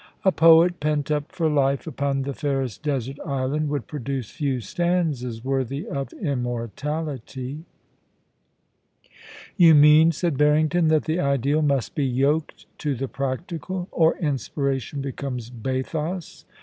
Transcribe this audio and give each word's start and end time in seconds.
A 0.25 0.31
poet 0.31 0.79
pent 0.79 1.11
up 1.11 1.31
for 1.31 1.47
life 1.47 1.85
upon 1.85 2.23
the 2.23 2.33
fairest 2.33 2.81
desert 2.81 3.19
island 3.23 3.69
would 3.69 3.85
produce 3.85 4.31
few 4.31 4.59
stanzas 4.59 5.43
worthy 5.45 5.85
of 5.87 6.11
immortality.' 6.13 7.65
'You 9.57 9.75
mean,' 9.75 10.11
said 10.11 10.39
Harrington, 10.39 10.87
*that 10.87 11.05
the 11.05 11.19
ideal 11.19 11.61
must 11.61 11.93
be 11.93 12.05
yoked 12.07 12.65
to 12.79 12.95
the 12.95 13.07
practical, 13.07 13.89
or 13.91 14.17
inspiration 14.17 15.01
becomes 15.01 15.51
bathos. 15.51 16.45